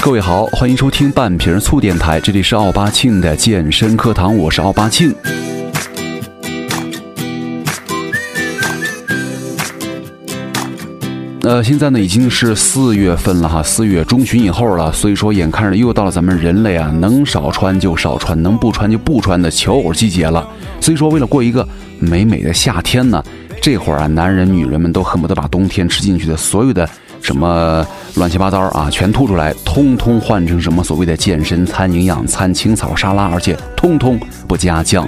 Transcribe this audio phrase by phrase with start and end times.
[0.00, 5.14] 各位好，欢迎收听半瓶醋电台，这里是奥巴庆的健身课堂，我是奥巴庆。
[11.42, 20.46] 呃，现在呢已经是四月份了哈，四月中旬以后了，所以说眼看着又到了咱们人类啊能少穿就少穿，能不穿就不穿的求偶季节了。
[20.80, 21.66] 所以说，为了过一个
[21.98, 23.22] 美美的夏天呢，
[23.60, 26.88] 这会儿啊，男人女人们都恨不得把冬天吃进去的所有的
[27.20, 35.06] 什么乱七八糟啊，全吐出来，通通换成什么所谓的健身餐、营养餐、青草沙拉，而且通通不加酱。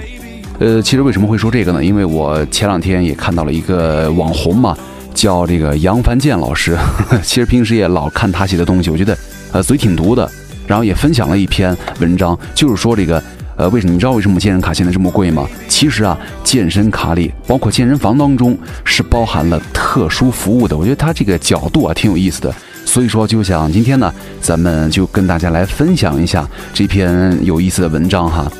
[0.59, 1.83] 呃，其实为什么会说这个呢？
[1.83, 4.77] 因为我前两天也看到了一个网红嘛。
[5.13, 6.75] 叫这个杨凡建老师，
[7.21, 9.15] 其实平时也老看他写的东西，我觉得
[9.51, 10.27] 呃嘴挺毒的。
[10.65, 13.21] 然后也分享了一篇文章，就是说这个
[13.61, 15.47] 呃为什么你知道为什么健身卡现在这么贵吗？
[15.67, 20.75] 其实啊，健身卡里包括健身房当中是包含了特殊服务的。
[20.75, 22.51] 我觉得他这个角度啊挺有意思的，
[22.85, 24.11] 所以说就想今天呢，
[24.41, 28.51] 咱们就跟大家来分享一下这篇有意思的文章哈。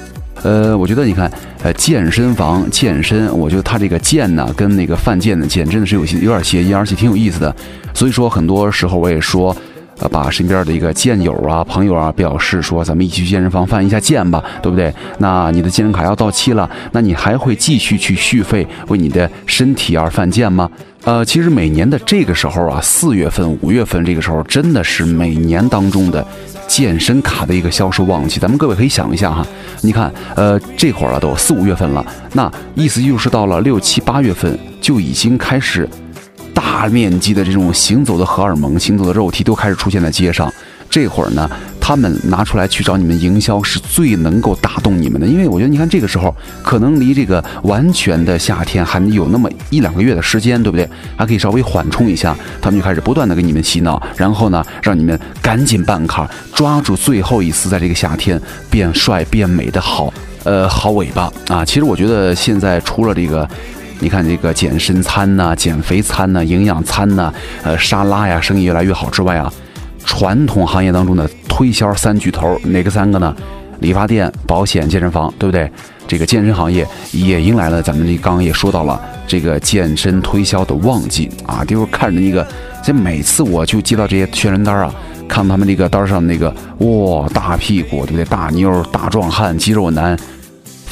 [0.44, 1.32] 呃，我觉得你看，
[1.64, 7.56] 呃，健身房健身，我觉得它这个健呢，跟那个犯贱的健真的是有些有点谐音，而且挺有意思的。
[7.94, 9.56] 所以说，很多时候我也说，
[10.02, 14.92] 呃，把身边的一个健友啊、朋友啊，表示说，咱们一起去健身房犯一下贱吧，对不对？
[15.20, 20.70] 那你的健身卡要到期了，那你还会继续去续费，为你的身体而犯贱吗？
[21.04, 26.26] 呃，其实每年的这个时候啊，四月份、五月份这个时候，真的是每年当中的。
[26.68, 29.46] 健身卡的一个销售旺季，咱们各位可以想一下哈，
[29.82, 35.86] 你看，呃，这会儿了都四五月份了，那意思就是到了六七八月份就已经开始
[36.54, 40.52] 大面积的这种行走的荷尔蒙、行走的肉体都开始出现在街上，
[40.90, 41.50] 这会儿呢。
[41.84, 50.88] 他们拿出来去找你们营销是最能够打动你们的，因为我觉得你看这个时候可能离这个完全的夏天还有那么一两个月的时间，对不对？
[51.18, 60.14] 还可以稍微缓冲一下，他们就开始不断的给你们洗脑，然后呢，让你们赶紧办卡，抓住最后一丝在这个夏天变帅变美的好，
[60.44, 61.66] 呃，好尾巴啊！
[61.66, 63.50] 其实我觉得现在除了这个，
[64.02, 67.32] 你看这个健身餐呐、减肥餐呐、营养餐呐、
[67.62, 69.54] 呃沙拉呀，生意越来越好之外啊。
[70.04, 73.34] 传统行业当中的推销三巨头哪个三个呢？
[73.80, 75.72] 理发店、保险、健身房，对不对？
[76.08, 81.64] 这个健身行业也迎来了咱们这刚刚也说到了这个健身推销的旺季啊！
[81.64, 82.46] 就是看着那个，
[82.84, 84.94] 这每次我就接到这些宣传单啊，
[85.28, 88.26] 看他们那个单上那个哇大屁股，对不对？
[88.26, 90.18] 大妞、大壮汉、肌肉男，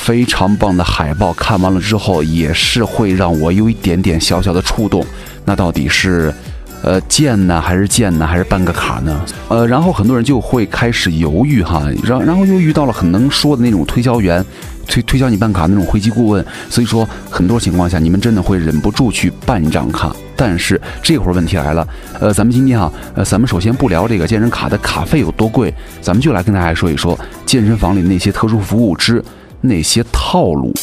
[0.10, 5.06] 非常棒的海报，看完了之后也是会让我有一点点小小的触动。
[5.46, 6.34] 那到底是？
[6.82, 9.22] 呃，建呢还是建呢，还是办个卡呢？
[9.50, 14.44] 呃，然后很多人就会开始犹豫哈，然然后又遇到了很能说的那种推销员，
[14.88, 20.16] 推推销你办卡那种会籍顾问，所以说很多情况下你们真的会忍不住去办一张卡。
[20.36, 21.88] 但是这会儿问题来了，
[22.20, 25.72] 呃，咱们今天啊，呃，咱们首先不聊这个健身卡的卡费有多贵，
[26.02, 29.22] 咱们就来跟大家说一说健身房里那些特殊服务之
[29.62, 30.74] 那些套路。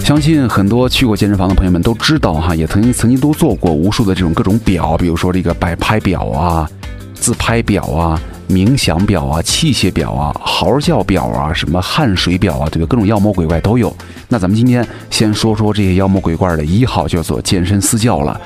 [0.00, 6.70] 相信很多去过健身房的朋友们都知道哈，也曾经曾经都做过无数的这种各种表，比如说这个摆拍表啊、
[7.14, 13.94] 自拍表啊、冥想表啊、器械表啊、嚎叫表啊、什么汗水表啊，这个各种妖魔鬼怪都有。
[14.28, 18.40] 那咱们今天先说说这些妖魔鬼怪的一号，叫做健身私教了。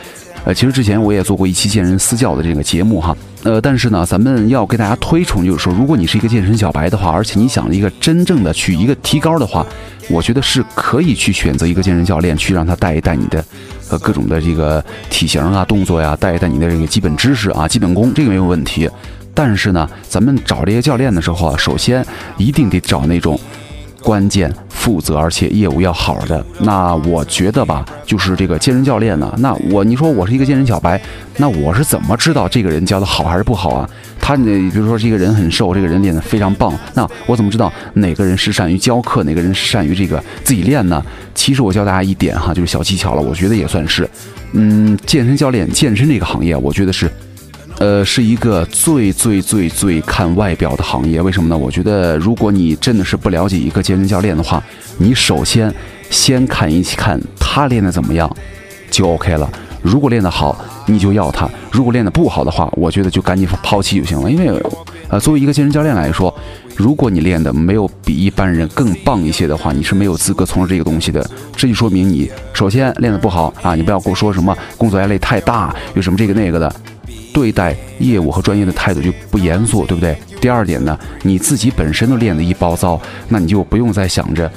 [0.45, 3.17] 呃，其实之前我也做过一期健身私教的这个节目哈。
[3.43, 9.67] 呃，但是呢，咱们要给大家推崇，就是说，如果你是一个健身小白的话，而且你想一个真正的去一个提高的话。
[10.09, 13.45] 我觉得是可以去选择一个健身教练，去让他带一带你的，
[13.91, 18.91] 呃，各种的这个体型啊、动作呀，带一带你的这个基本知识啊、基本功，这个没有问题。
[19.33, 22.05] 但是呢，咱们找这些教练的时候啊，首先
[22.37, 23.39] 一定得找那种。
[24.03, 29.33] 关键负责，而且业务要好的，那我觉得吧，就是这个健身教练呢。
[29.39, 31.01] 那我你说我是一个健身小白，
[31.37, 33.89] 那我是怎么知道这个人教的好还是不好啊？
[34.21, 41.03] 他那比如说这个人很瘦，这个人练得非常棒，那我怎么知道哪个人是善于教课，哪个人是善于这个自己练呢？
[41.35, 44.09] 其实我教大家一点哈，就是小技巧了，我觉得也算是，
[44.53, 47.11] 嗯，健身教练健身这个行业，我觉得是。
[47.81, 51.57] 呃，是一个最最最最看外表的行业，为什么呢？
[51.57, 54.63] 我觉得，如果你真的是不了解一个健身教练的话，
[54.99, 55.75] 你首先
[56.11, 58.31] 先看一看他练的怎么样，
[58.91, 59.51] 就 OK 了。
[59.81, 64.31] 如果练得好，你就要他；如果练得不好的话，我觉得就赶紧抛弃就行了。
[64.31, 64.63] 因为，
[65.09, 66.33] 呃，作为一个健身教练来说，
[66.77, 71.27] 如果你练的没有比一般人更棒一些的话，你是没有资格从事这个东西的。
[71.57, 73.75] 这就说明你首先练得不好啊！
[73.75, 76.71] 你不要跟我说什么工作压力太大，有什么这个那个的。
[77.33, 80.17] 对待业务和专业的态度就不严肃，对不对？
[80.41, 84.51] 第二点呢，你自己本身都练得一包糟，那你就不用再想着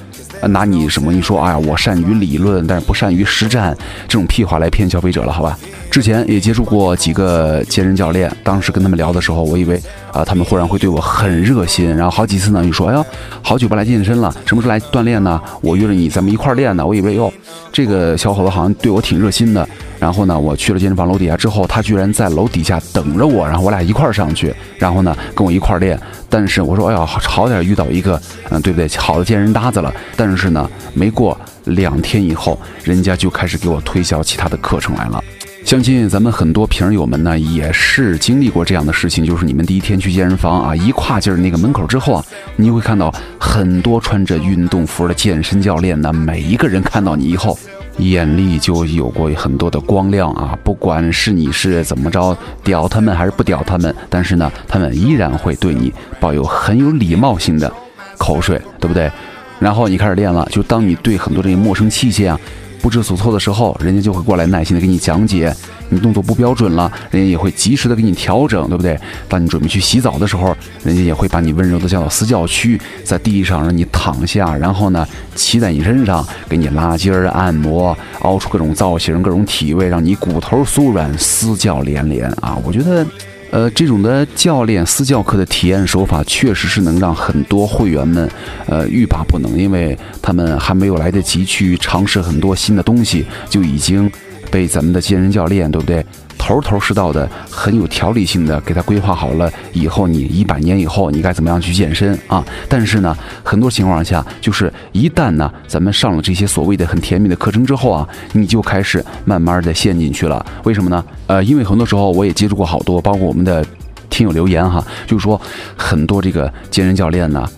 [0.48, 1.12] 拿你什么？
[1.12, 3.75] 你说，哎呀，我善于理论，但是不善于实战，
[4.08, 5.58] 这种屁话来骗消费者了，好吧？
[5.92, 9.80] 之前也接触过几个健身教练，当时跟他们聊的时候，我以为
[10.12, 13.06] 啊，他们忽然会对我很热心，然后好几次呢，就说，哎呀，
[13.42, 15.40] 好久不来健身了，什么时候来锻炼呢？
[15.62, 16.86] 我约着你，咱们一块儿练呢。
[16.86, 17.31] 我以为哟，
[17.72, 19.68] 这个小伙子好像对我挺热心的。
[20.04, 25.98] 然后呢，我去了健身房楼底下之后，他居然在楼底下等着我，然后我俩一块儿上去，然后呢，跟我一块儿练。
[26.30, 28.86] 但是我说，哎呀，好点遇到一个，嗯，对不对？
[28.98, 29.94] 好的健身搭子了。
[30.18, 35.24] 但是呢，没过两天以后，人家就开始给我推销其他的课程来了。
[35.64, 42.26] 相信咱们很多瓶友们呢，也是经历过这样的事情，就是你们第一天去健身房啊，一跨进那个门口之后啊，
[42.58, 43.10] 你会看到
[43.40, 47.58] 很多穿着运动服的健身教练呢，每一个人看到你以后。
[47.98, 50.57] 眼里就有过很多的光亮啊！
[50.63, 57.72] 不管是你是怎么着屌他们还是不屌他们，但是呢，他们依然会对你抱有很有礼貌性的
[58.18, 59.12] 口水，对不对？
[59.60, 62.40] 然后你开始练了，就当你对很多这些陌生器械啊。
[62.84, 65.56] 不知所措的时候，人家就会过来耐心的给你讲解。
[65.88, 69.00] 你动作不标准了，人家也会及时的给你调整，对不对？
[69.30, 70.54] 当你准备去洗澡的时候，
[70.84, 82.60] 人家也会把你温柔的叫到私教区，在地上让你躺下，然后呢，骑在你身上，给你拉筋儿、按摩，凹出各种造型、各种体位，让你骨头酥软，私教连连啊！
[82.66, 83.06] 我觉得。
[83.54, 88.28] 呃，这种的教练私教课的体验手法，确实是能让很多会员们，
[88.66, 94.12] 呃，欲罢不能，因为他们还没有来得及去尝试很多新的东西，就已经
[94.54, 96.06] 被咱们的健身教练，对不对？
[96.38, 102.46] 头头是道的，很有条理性的给他规划好了，以后你一百年以后你该怎么样去健身啊？
[102.70, 110.46] 但是呢，很多情况下就是一旦呢，咱们上了这些所谓的很甜蜜的课程之后啊，你就开始慢慢的陷进去了。
[110.66, 111.04] 为什么呢？
[111.26, 113.66] 呃，因为很多时候我也接触过好多，包括我们的
[114.10, 115.40] 听友留言哈，就是说
[115.76, 117.50] 很多这个健身教练呢，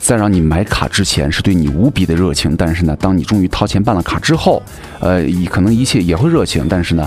[0.00, 4.60] 在让你买卡之前是对你无比的热情，但是呢，当你终于掏钱办了卡之后，
[4.98, 7.06] 呃，可能一切也会热情，但是呢。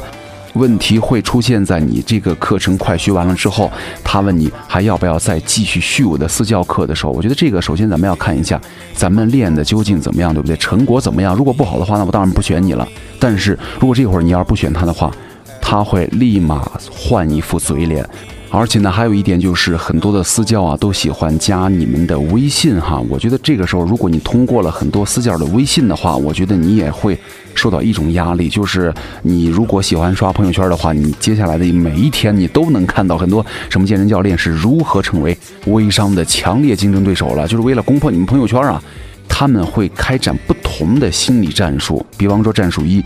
[0.53, 3.71] 问题会出现在你这个课程快学完了之后，
[4.03, 8.61] 他问你还要不要再继续续我的私教课的时候，我觉得这个首先咱们要看一下
[8.93, 10.55] 咱们练的究竟怎么样，对不对？
[10.57, 11.35] 成果怎么样？
[11.35, 12.87] 如果不好的话，那我当然不选你了。
[13.17, 15.11] 但是如果这会儿你要是不选他的话，
[15.59, 18.07] 他会立马换一副嘴脸。
[18.55, 23.01] 而且呢，还有一点就是，很多的私教啊都喜欢加你们的微信哈。
[23.09, 27.17] 我觉得这个时候，如果你通过了很多私教的微信的话，我觉得你也会
[27.55, 35.35] 受到一种压力，就是你如果喜欢刷朋友圈的话，你接下来的每一天你都能看到很多什么健身教练是如何成为
[35.65, 37.47] 微商的强烈竞争对手了。
[37.47, 38.79] 就是为了攻破你们朋友圈啊，
[39.27, 43.03] 他们会开展不同的心理战术，比方说战术一，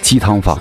[0.00, 0.58] 鸡汤法。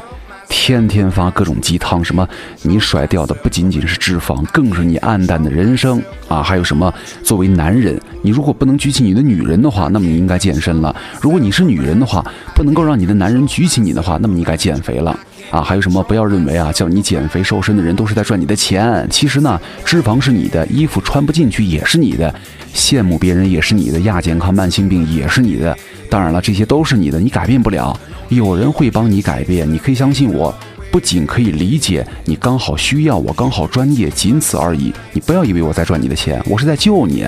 [0.58, 2.28] 天天发各种鸡汤，什么
[2.62, 6.42] 你甩掉的不仅仅是脂肪，更是你暗淡的人生啊！
[6.42, 6.92] 还有什么
[7.22, 12.26] 作为男人，你如果不能举起你的女人的话，那么你应该健身了；如果你是女人的话，
[12.56, 15.16] 不能够让你的男人举起你的话，那么你该减肥了
[15.52, 15.62] 啊！
[15.62, 22.34] 还有什么不要认为啊，叫你减肥瘦身的人都是在赚你的钱，其实呢，脂肪是你的，衣服穿不进去也是你的，
[22.74, 25.78] 羡慕别人也是你的，亚健康、慢性病也是你的。
[26.10, 27.96] 当然了，这些都是你的，你改变不了。
[28.30, 30.54] 有人会帮你改变，你可以相信我。
[30.92, 34.94] 不仅可以理解你刚好需要，我刚好专业，仅此而已。
[35.12, 37.28] 你不要以为我在赚你的钱，我是在救你。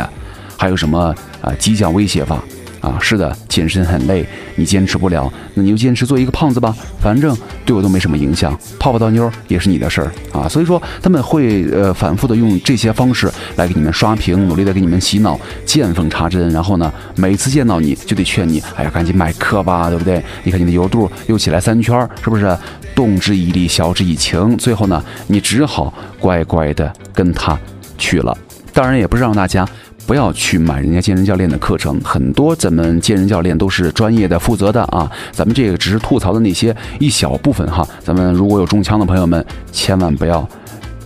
[0.57, 1.53] 还有什么啊？
[1.59, 2.41] 激将威胁法？
[2.79, 4.25] 啊，是的，健身很累，
[4.55, 7.35] 你坚持不了，那你就坚持做一个胖子吧，反正
[7.65, 10.47] 对我都没什么影响，泡泡到妞也是你的事儿啊。
[10.47, 16.49] 所以说他们会呃反复的用这些方式来给你们刷屏，努力的给你们洗脑，见缝插针。
[16.51, 20.23] 然后呢，每次见到你就得劝你，哎呀，赶紧买课吧，对不对？
[20.43, 22.57] 你看你的油肚又起来三圈，是不是？
[22.95, 24.57] 动之以理，晓之以情。
[24.57, 27.57] 最后呢，你只好乖乖的跟他
[27.97, 28.35] 去了。
[28.73, 29.67] 当然也不是让大家。
[30.07, 35.11] 不要去买人家健身教练的课程，很多咱们健身教练都是专业的、负责的啊。
[35.33, 37.85] 咱们这个只是吐槽的那些一小部分哈。
[38.01, 40.47] 咱们如果有中枪的朋友们，千万不要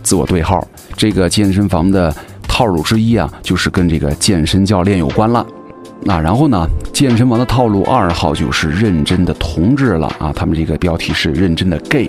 [0.04, 0.66] 自我对号。
[0.96, 2.16] 这个健身房的
[2.48, 5.44] 套路之一啊，就是跟这个健身教练有关了。
[6.04, 10.32] 那然后呢，健身房的套路二号就是认真的同志了啊。
[10.32, 12.08] 他们这个标题是认真的 gay。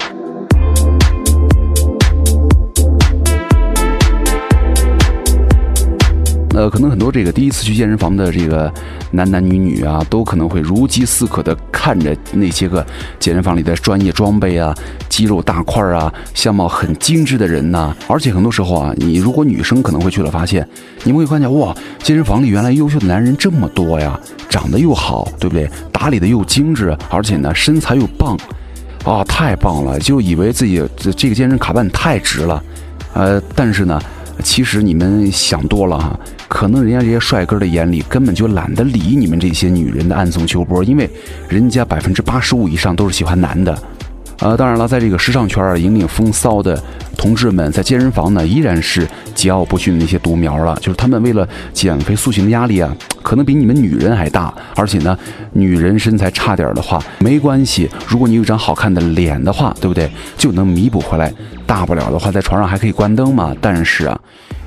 [6.55, 8.71] 呃，可能很多这个第一次去健身房的这个
[9.11, 12.87] 男男女女啊，都可能会如饥似渴的看着那些个
[13.19, 14.75] 健身房里的专业装备啊、
[15.09, 17.97] 肌肉大块儿啊、相貌很精致的人呐。
[18.07, 20.69] 而且很多时候啊，你如果女生可能会去了，发现
[21.05, 25.71] 你们会发现哇，健身房里原来优秀的男人这么多呀，长得又好，对不对？
[25.91, 28.37] 打理的又精致，而且呢身材又棒，
[29.05, 29.99] 啊，太棒了！
[29.99, 30.83] 就以为自己
[31.17, 32.63] 这个健身卡办太值了，
[33.15, 33.99] 呃，但是呢。
[34.43, 36.19] 其实你们想多了哈，
[36.53, 41.09] 可能人家这些帅哥的眼里根本就懒得理你们这些女人的暗送秋波，因为
[41.49, 43.77] 人家百分之八十五以上都是喜欢男的。
[44.41, 46.81] 呃，当然了，在这个时尚圈儿引领风骚的
[47.17, 50.77] 同志们，在健身房呢依然是桀骜不驯的那些独苗了。
[50.79, 54.53] 就是他们为了减肥塑形的压力啊，可能比你们女人还大。
[54.77, 55.19] 而且呢，
[55.55, 60.11] 女人身材差点的话没关系，如果你有一张好看的脸的话，对不对？
[60.37, 61.33] 就能弥补回来。
[61.67, 63.57] 大不了的话，在床上还可以关灯嘛。
[63.59, 64.21] 但是啊，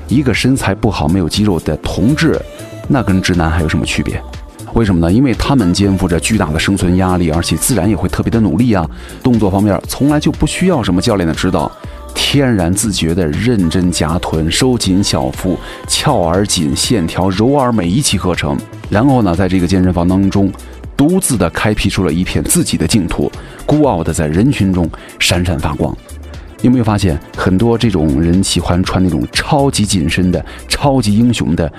[0.08, 2.40] 一个身材不好、没有肌肉的同志，
[2.88, 4.22] 那跟直男还有什么区别？
[4.74, 5.12] 为什么呢？
[5.12, 8.86] 因为他们肩负着巨大的生存压力，而且自然也会特别的努力啊。
[9.24, 11.72] 动作方面从来就不需要什么教练的指导，
[12.14, 15.58] 天然自觉的认真夹臀、收紧小腹、
[15.88, 18.58] 翘而紧、线条柔而美一气呵成。
[18.90, 20.52] 然后呢，在这个健身房当中，
[20.98, 23.32] 独自的开辟出了一片自己的净土，
[23.66, 25.96] 孤傲的在人群中闪闪发光。
[26.62, 31.72] 有没有发现很多这种人喜欢穿那种超级紧身的、超级英雄的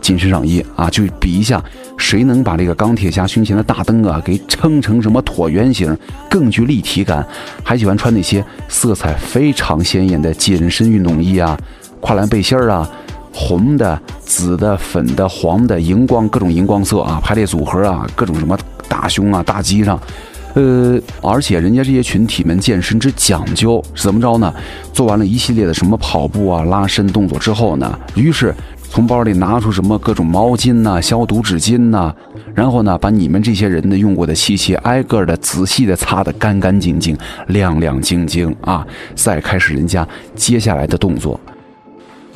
[0.00, 0.88] 紧身上衣啊？
[0.90, 1.62] 就比一下。
[1.98, 5.94] 谁能把这个钢铁侠胸前的大灯啊给撑成什么椭圆形，
[6.30, 7.24] 更具立体感？
[7.62, 11.58] 还喜欢穿那些色彩非常鲜艳的紧身运动衣啊，
[12.00, 12.90] 跨栏背心儿啊，
[13.34, 18.58] 红的、紫的、粉的、黄的，荧光各种荧光色啊，排列组合啊，各种什么
[18.88, 20.00] 大胸啊、大肌上，
[20.54, 24.52] 呃，而且人家这些群体们健身之讲究是怎么着呢？
[24.92, 28.54] 做完了一系列的什么跑步啊、拉伸动作之后呢，于是。
[28.92, 32.12] 从包里拿出什么各种毛巾呐、消毒纸巾呐，
[32.56, 37.16] 然后呢，把你们这些人的用过的器械挨个的仔细的擦得干干净净、
[37.46, 40.04] 亮亮晶晶啊，再开始人家
[40.34, 41.38] 接下来的动作。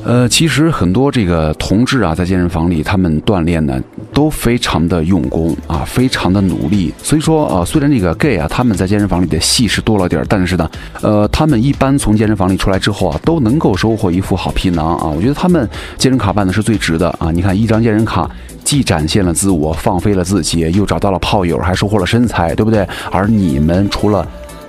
[0.05, 3.81] 呃，其实很多这个同志啊，在健身房里，他们锻炼呢，
[4.13, 6.93] 都非常的用功啊，非常的努力。
[7.01, 10.69] 所以说啊，虽然这个 gay 啊，他们在健身房里的戏是多了点儿，但是呢，
[11.01, 15.07] 呃，他们一般从健身房里出来之后啊，都能够收获一副好皮囊啊。
[15.07, 17.31] 我觉得他们健身卡办的是最值的啊。
[17.31, 18.29] 你看，一张健身卡
[18.63, 22.87] 既展现了自我，放飞了自己，又找到了炮友，还收获了身材，对不对？
[23.11, 24.27] 而你们除了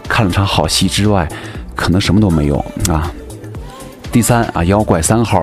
[0.08, 1.28] 看了场好戏之外，
[1.74, 2.56] 可能什么都没有
[2.88, 3.12] 啊。
[4.12, 5.42] 第三啊，妖怪三号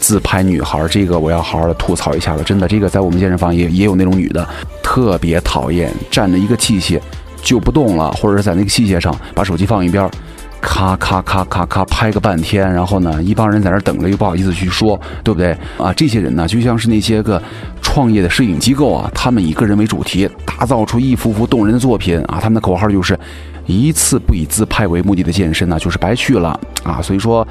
[0.00, 2.42] 自拍女孩，这个我要好好的吐槽一下了。
[2.42, 4.46] 真的，这个在我们健身房也也有那种女的，
[4.82, 7.00] 特别讨厌，站着一个器械
[7.42, 10.10] 就不动了，或者是在那个器械上把手机放一边，
[10.60, 15.92] 咔咔咔咔咔拍个半天，然后呢，一帮人在那等着，又不好意思去说，对不对啊？
[15.94, 17.40] 这些人呢，就像是那些个
[17.82, 22.38] 创业的摄影机构啊，他们以个人为主题，打造出一幅幅动人的作品啊。
[22.40, 23.18] 他们的口号就是：
[23.66, 27.00] 一次不以自拍为目的的健身呢，就是白去了啊。
[27.00, 27.46] 所以说。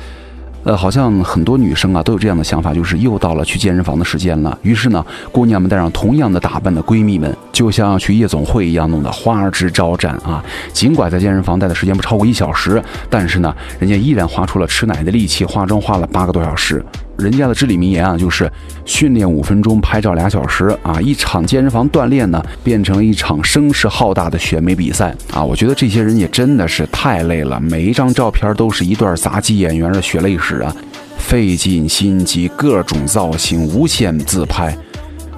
[0.63, 4.57] 呃，好像很多女生啊都有这样的想法，就是又到了去健身房的时间了。
[4.61, 10.43] 于是呢，姑娘们带上同样的打扮的闺蜜们，就像去夜总会一样，弄得花枝招展啊。
[10.71, 16.83] 尽管在健身房待的时间不超过一小时，但是呢，人家依然花出了吃奶的力气，化妆花了八个多小时。
[17.17, 18.51] 人家的至理名言啊，就是
[18.85, 20.99] 训练五分钟，拍照俩小时啊！
[20.99, 25.43] 一场健身房锻炼呢，变成了一场声势浩大的选美比赛啊！
[25.43, 30.75] 我觉得这些人也真的是太累了，每一张照片都是一段杂技演员的血泪史啊，
[31.17, 34.75] 费尽心机，各种造型，无限自拍。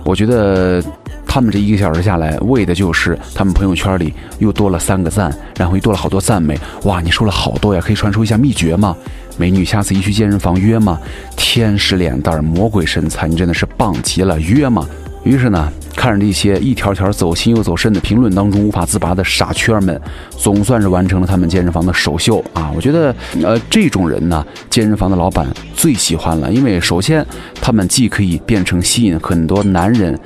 [0.03, 0.82] 我觉得
[1.27, 6.58] 他们这一个小时下来，为的就是他们朋友圈里又多了三个赞，然后又多了好多赞美。
[6.84, 8.96] 哇，你说了好多呀，可以传授一下秘诀吗？
[9.38, 10.98] 美女，下次一去健身房约吗？
[11.36, 14.88] 天使脸蛋，魔鬼身材，你真的是棒极了，约吗？
[15.25, 22.72] 于是呢，看着这些一条条走心又走肾的评论当中无法自拔的傻圈们，总算是完成了他们健身房的首秀啊！
[22.75, 23.13] 我觉得，
[23.44, 27.25] 呃，这种人呢，健身房的老板最喜欢了，因为首先
[27.60, 30.17] 他们既可以变成吸引很多男人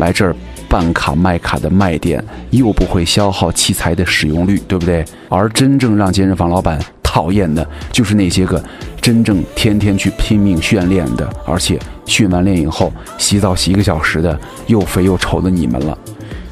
[0.00, 0.34] 来这儿
[0.68, 5.04] 办卡卖卡的卖点，又不会消耗器材的使用率，对不对？
[5.28, 6.76] 而真正让健身房老板。
[7.12, 8.62] 讨厌的就是那些个
[9.00, 11.76] 真正天天去拼命训练的，而且
[12.06, 14.38] 训完练以后洗澡洗一个小时的
[14.68, 15.98] 又肥又丑的你们了。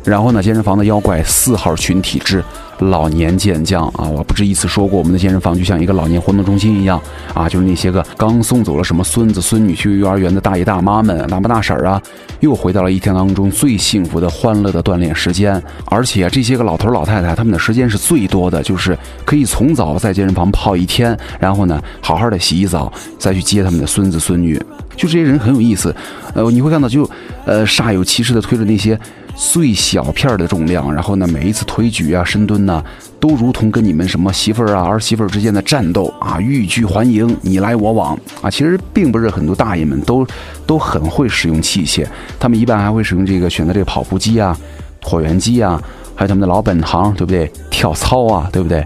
[0.03, 2.43] 然后呢，健身房的妖怪四号群体之。
[2.79, 7.01] 老年健将啊，我不止一次说过，我们的健身房就像一个老年活动中心一样
[7.35, 12.01] 啊，就是那些个刚送走了什么孙子孙女去幼儿园的大爷大妈们、大妈大婶儿啊，
[12.41, 15.61] 又回到了一天当中最幸福的、欢乐的锻炼时间。
[15.87, 24.57] 而且这些个老头老太太，他们的时间是最多的，就是可以从早在健身房泡一天，然后呢，好好的洗一澡，再去接他们的孙子孙女。
[24.97, 25.95] 就这些人很有意思，
[26.35, 27.09] 呃，你会看到就
[27.45, 28.99] 呃煞有其事的推着那些。
[29.41, 32.85] 最小片的重量，然后呢，每一次推举啊、深蹲呢，
[33.21, 38.51] 都如同跟你们什么媳妇儿啊、儿媳妇儿之间的战斗啊，欲拒还迎，你来我往啊。
[38.51, 40.27] 其实并不是很多大爷们都
[40.67, 42.05] 都很会使用器械，
[42.39, 44.59] 他们一般还会使用这个选择这个跑步机啊、
[45.01, 45.81] 椭圆机啊，
[46.17, 47.51] 还有他们的老本行，对不对？
[47.71, 48.85] 跳操啊，对不对？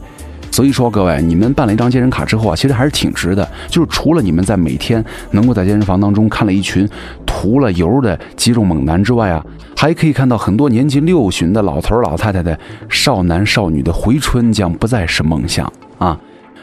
[0.53, 3.49] 所以说，各位，你们办了一张健身卡之后啊，其实还是挺值的。
[3.69, 6.87] 就是除了你们在每天能够在健身房当中看了一群
[7.27, 9.45] 涂了油的肌肉猛男之外啊，
[9.75, 12.57] 还可以看到很多年近六旬的老头老太太的
[12.91, 16.17] 少男少女的回春将不再是梦想啊！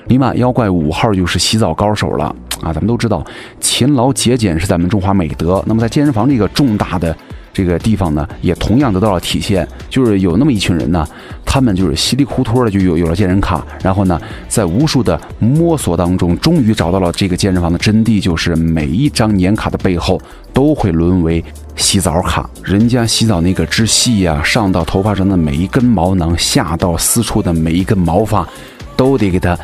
[0.07, 2.25] 另外，妖怪五号就是洗澡高手了
[2.61, 2.71] 啊！
[2.71, 3.25] 咱们都知道，
[3.59, 5.63] 勤劳节俭是咱们中华美德。
[5.65, 7.15] 那么在健身房这个重大的。
[7.51, 11.07] 这个地方呢，也同样得到了体现，就是有那么一群人呢，
[11.45, 20.21] 他们就是稀里糊涂的就有有了健身卡，然后呢，在无数的摸索当中，终于找到了这个健身房的真谛，就是每一张年卡的背后
[20.53, 21.43] 都会沦为
[21.75, 22.49] 洗澡卡。
[22.63, 28.47] 人家洗澡那个支细呀，上到头发上的每一根毛囊，下到私处的每一根毛发，
[28.95, 29.57] 都得给他。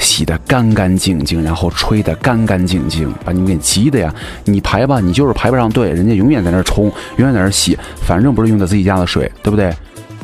[0.00, 4.12] 洗得干干净净，然后吹得干干净净，把你们给急的呀！
[4.44, 6.86] 你排吧，你就是排不上队，人家永远在那冲，
[7.18, 9.72] 永远在那洗，反正不是用的自己家的水，对不对？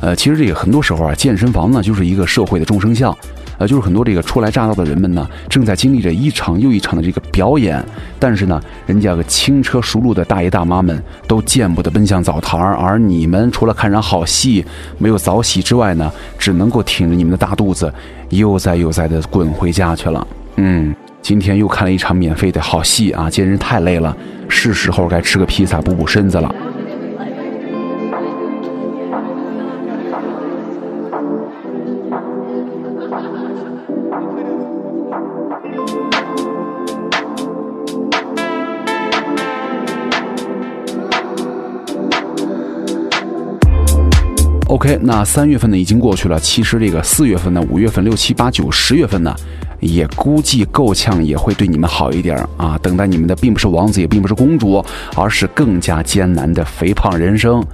[0.00, 3.16] 呃，其实这个很多时候啊，健身房呢就是一个社会的众生相。
[3.58, 7.82] 呃，就是很多这个初来乍到的人们呢，正在经历着一场又一场的这个表演，
[8.18, 14.64] 但是呢，人家个轻车熟路的大爷大妈们都见不得奔向澡堂，而你们除了看场好戏，
[14.98, 17.92] 没有早洗之外呢，只能够挺着你们的大肚子，
[18.30, 20.26] 悠哉悠哉的滚回家去了。
[20.56, 24.16] 嗯，今天又看了一场免费的好戏啊，健身太累了，
[24.48, 26.54] 是时候该吃个披萨补补身子了。
[45.02, 49.34] 那三月份呢已经过去了，其实这个四月份呢、五月份、六七八九十月份呢，
[49.80, 52.78] 也估计够呛也会对你们好一点啊。
[52.82, 57.64] 等待你们的并不是王子，也并不是公主，而是更加艰难的肥胖人生。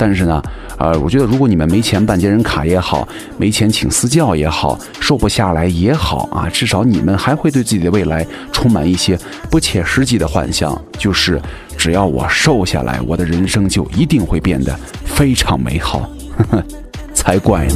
[0.00, 0.42] 但是呢，
[0.78, 9.18] 呃，我觉得如果你们没钱办健身卡也好，没钱请私教也好，瘦不下来也好啊，至少你们还会对自己的未来充满一些
[9.50, 11.40] 不切实际的幻想，就是
[11.76, 16.08] 只要我瘦下来，我的人生就一定会变得非常美好。
[17.14, 17.74] 才怪呢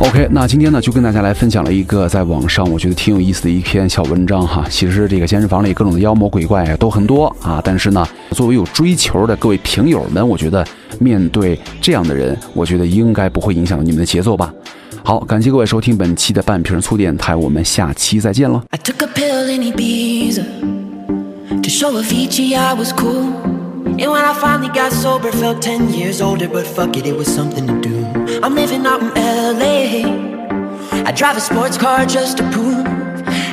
[0.00, 4.66] ！OK，那今天呢，就跟大家来分享了一个在网上我觉得挺有意思的一篇小文章哈。
[4.68, 10.66] 其实这个健身房里各种的妖魔鬼怪都很多啊，但是呢，作为有追求的各位平友们，我觉得
[10.98, 14.52] 面对这样的人，我觉得应该不会影响你们的节奏吧。
[15.04, 18.64] 好，感谢各位收听本期的半瓶醋电台，我们下期再见了。
[21.70, 23.30] To show Avicii I was cool.
[24.02, 27.32] And when I finally got sober, felt 10 years older, but fuck it, it was
[27.32, 27.96] something to do.
[28.42, 31.04] I'm living out in LA.
[31.06, 32.84] I drive a sports car just to prove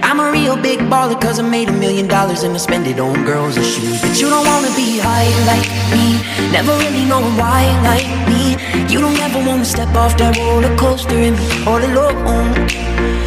[0.01, 2.99] I'm a real big baller, cause I made a million dollars and I spend it
[2.99, 4.01] on girls and shoes.
[4.01, 6.17] But you don't wanna be high like me,
[6.51, 8.57] never really knowing why like me.
[8.91, 13.26] You don't ever wanna step off that roller coaster and be all alone.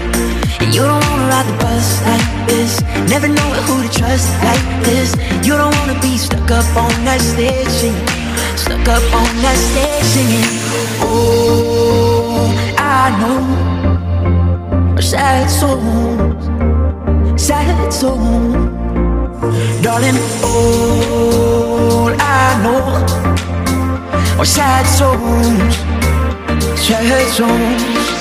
[0.69, 5.15] You don't wanna ride the bus like this, never know who to trust like this.
[5.45, 8.07] You don't wanna be stuck up on that stage singing.
[8.55, 10.51] Stuck up on that stage singing
[11.01, 13.41] Oh, I know
[14.95, 16.45] Our Sad songs
[17.41, 18.81] Sad songs
[19.81, 23.31] darling, all I know
[24.39, 25.75] are sad songs,
[26.79, 28.20] sad songs.